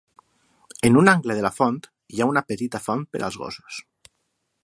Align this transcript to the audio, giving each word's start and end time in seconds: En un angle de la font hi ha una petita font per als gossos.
En 0.87 0.95
un 1.01 1.09
angle 1.13 1.33
de 1.39 1.43
la 1.47 1.51
font 1.57 1.77
hi 2.15 2.23
ha 2.25 2.29
una 2.31 2.45
petita 2.49 2.83
font 2.89 3.07
per 3.13 3.25
als 3.29 3.41
gossos. 3.43 3.81